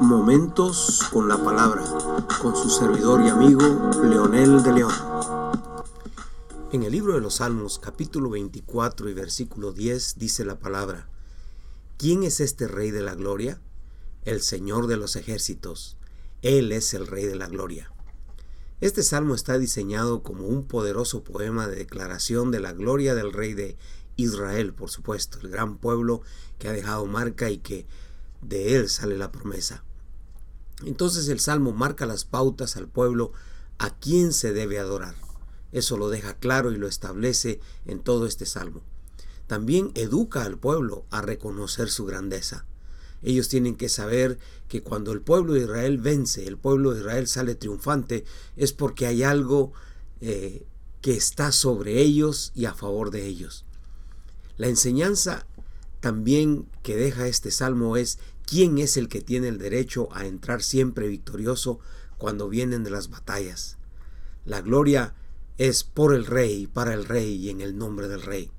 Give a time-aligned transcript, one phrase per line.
[0.00, 1.82] Momentos con la palabra,
[2.40, 4.92] con su servidor y amigo Leonel de León.
[6.70, 11.08] En el libro de los Salmos, capítulo 24 y versículo 10, dice la palabra,
[11.96, 13.60] ¿quién es este Rey de la Gloria?
[14.24, 15.96] El Señor de los ejércitos.
[16.42, 17.90] Él es el Rey de la Gloria.
[18.80, 23.54] Este salmo está diseñado como un poderoso poema de declaración de la gloria del Rey
[23.54, 23.76] de
[24.14, 26.22] Israel, por supuesto, el gran pueblo
[26.58, 27.86] que ha dejado marca y que
[28.40, 29.84] de él sale la promesa.
[30.84, 33.32] Entonces el Salmo marca las pautas al pueblo
[33.78, 35.14] a quién se debe adorar.
[35.72, 38.82] Eso lo deja claro y lo establece en todo este Salmo.
[39.46, 42.66] También educa al pueblo a reconocer su grandeza.
[43.22, 47.26] Ellos tienen que saber que cuando el pueblo de Israel vence, el pueblo de Israel
[47.26, 48.24] sale triunfante,
[48.56, 49.72] es porque hay algo
[50.20, 50.66] eh,
[51.00, 53.64] que está sobre ellos y a favor de ellos.
[54.56, 55.46] La enseñanza
[56.00, 60.62] también que deja este salmo es quién es el que tiene el derecho a entrar
[60.62, 61.80] siempre victorioso
[62.16, 63.76] cuando vienen de las batallas.
[64.46, 65.14] La gloria
[65.58, 68.50] es por el rey, para el rey y en el nombre del rey.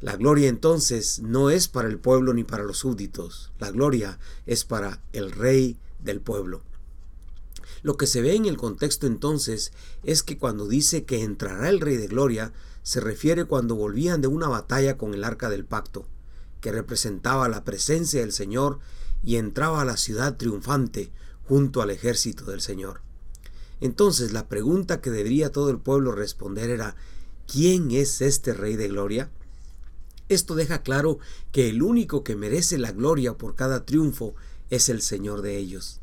[0.00, 4.64] La gloria entonces no es para el pueblo ni para los súbditos, la gloria es
[4.64, 6.62] para el rey del pueblo.
[7.82, 11.80] Lo que se ve en el contexto entonces es que cuando dice que entrará el
[11.80, 16.06] rey de gloria, se refiere cuando volvían de una batalla con el arca del pacto
[16.62, 18.78] que representaba la presencia del Señor
[19.22, 21.10] y entraba a la ciudad triunfante
[21.46, 23.00] junto al ejército del Señor.
[23.80, 26.96] Entonces la pregunta que debería todo el pueblo responder era
[27.46, 29.30] ¿quién es este Rey de Gloria?
[30.28, 31.18] Esto deja claro
[31.50, 34.34] que el único que merece la gloria por cada triunfo
[34.70, 36.00] es el Señor de ellos.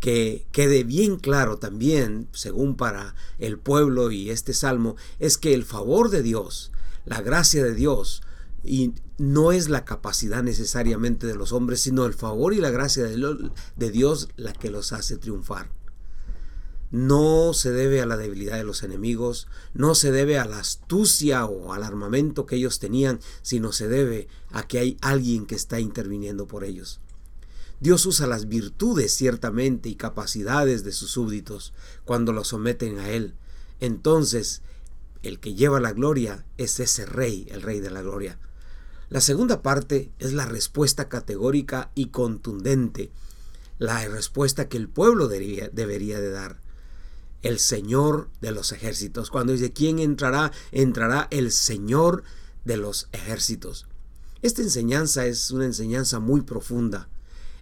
[0.00, 5.64] Que quede bien claro también, según para el pueblo y este salmo, es que el
[5.64, 6.72] favor de Dios,
[7.04, 8.22] la gracia de Dios,
[8.66, 13.04] y no es la capacidad necesariamente de los hombres, sino el favor y la gracia
[13.04, 15.70] de, Dios la que los hace triunfar.
[16.90, 21.44] No se debe a la debilidad de los enemigos, no se debe a la astucia
[21.44, 25.80] o al armamento que ellos tenían, sino se debe a que hay alguien que está
[25.80, 27.00] interviniendo por ellos.
[27.80, 31.74] Dios usa las virtudes ciertamente y capacidades de sus súbditos
[32.04, 33.34] cuando los someten a Él.
[33.80, 34.62] Entonces,
[35.22, 38.38] el que lleva la gloria es ese rey, el rey de la gloria.
[39.08, 43.12] La segunda parte es la respuesta categórica y contundente,
[43.78, 46.60] la respuesta que el pueblo debería, de dar.
[47.42, 49.30] El Señor de los ejércitos.
[49.30, 50.50] Cuando dice, ¿quién entrará?
[50.72, 52.24] Entrará el Señor
[52.64, 53.86] de los ejércitos.
[54.42, 57.08] Esta enseñanza es una enseñanza muy profunda.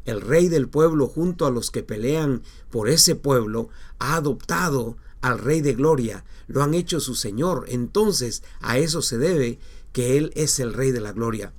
[0.07, 3.69] El rey del pueblo junto a los que pelean por ese pueblo
[3.99, 7.67] ha adoptado al rey de gloria, lo han hecho su Señor.
[7.69, 9.59] Entonces a eso se debe
[9.95, 11.55] que Él es el Rey de la Gloria.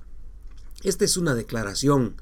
[0.84, 2.16] Esta es una declaración.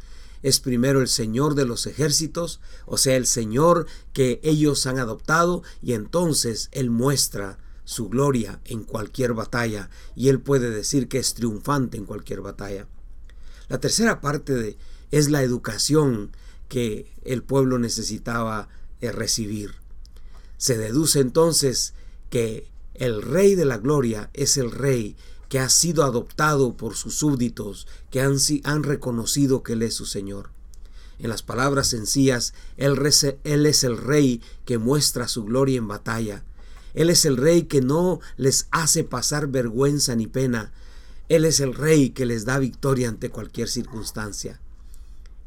[0.44, 5.64] Es primero el Señor de los ejércitos, o sea, el Señor que ellos han adoptado,
[5.82, 11.34] y entonces Él muestra su gloria en cualquier batalla, y Él puede decir que es
[11.34, 12.86] triunfante en cualquier batalla.
[13.68, 14.76] La tercera parte de,
[15.10, 16.30] es la educación
[16.68, 18.68] que el pueblo necesitaba
[19.00, 19.74] eh, recibir.
[20.58, 21.92] Se deduce entonces
[22.30, 25.16] que el Rey de la Gloria es el Rey
[25.48, 30.06] que ha sido adoptado por sus súbditos, que han, han reconocido que Él es su
[30.06, 30.50] Señor.
[31.18, 32.98] En las palabras sencillas, él,
[33.44, 36.42] él es el Rey que muestra su gloria en batalla.
[36.92, 40.72] Él es el Rey que no les hace pasar vergüenza ni pena.
[41.28, 44.60] Él es el Rey que les da victoria ante cualquier circunstancia.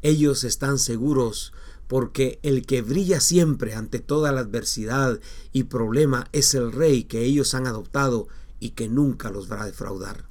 [0.02, 1.52] Ellos están seguros
[1.86, 5.20] porque el que brilla siempre ante toda la adversidad
[5.52, 8.28] y problema es el Rey que ellos han adoptado
[8.60, 10.24] y que nunca los va a defraudar.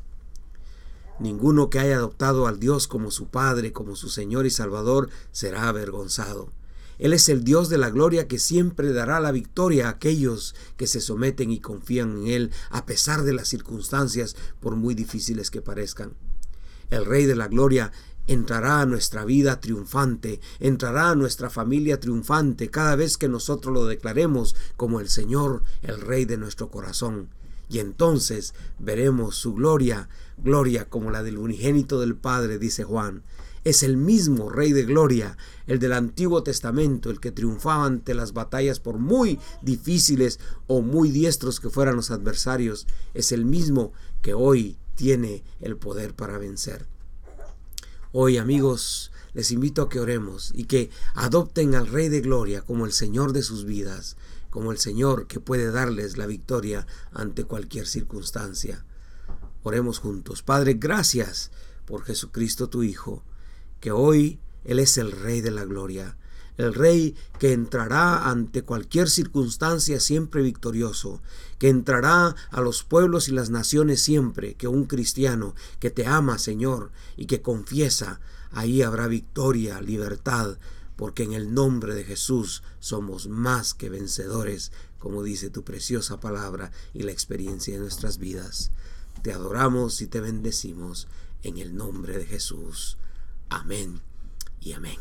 [1.19, 5.67] Ninguno que haya adoptado al Dios como su Padre, como su Señor y Salvador, será
[5.67, 6.51] avergonzado.
[6.99, 10.87] Él es el Dios de la gloria que siempre dará la victoria a aquellos que
[10.87, 15.61] se someten y confían en Él a pesar de las circunstancias, por muy difíciles que
[15.61, 16.13] parezcan.
[16.89, 17.91] El Rey de la gloria
[18.25, 23.85] entrará a nuestra vida triunfante, entrará a nuestra familia triunfante cada vez que nosotros lo
[23.85, 27.29] declaremos como el Señor, el Rey de nuestro corazón
[27.69, 33.23] y entonces veremos su gloria, gloria como la del unigénito del Padre, dice Juan.
[33.63, 38.31] Es el mismo Rey de Gloria, el del Antiguo Testamento, el que triunfaba ante las
[38.31, 42.87] batallas por muy difíciles o muy diestros que fueran los adversarios.
[43.13, 43.91] Es el mismo
[44.21, 46.85] que hoy tiene el poder para vencer.
[48.13, 52.85] Hoy amigos, les invito a que oremos y que adopten al Rey de Gloria como
[52.85, 54.15] el Señor de sus vidas
[54.49, 58.85] como el Señor que puede darles la victoria ante cualquier circunstancia.
[59.63, 60.43] Oremos juntos.
[60.43, 61.51] Padre, gracias
[61.85, 63.23] por Jesucristo tu Hijo,
[63.79, 66.17] que hoy Él es el Rey de la Gloria.
[66.57, 71.21] el Rey que entrará ante cualquier circunstancia siempre victorioso,
[71.59, 76.39] que entrará a los pueblos y las naciones siempre, que un cristiano que te ama,
[76.39, 78.19] Señor, y que confiesa,
[78.51, 80.57] ahí habrá victoria, libertad,
[80.97, 86.71] porque en el nombre de Jesús somos más que vencedores, como dice tu preciosa palabra
[86.93, 88.71] y la experiencia de nuestras vidas.
[89.21, 91.07] Te adoramos y te bendecimos
[91.43, 92.97] en el nombre de Jesús.
[93.49, 94.01] Amén
[94.59, 94.99] y amén.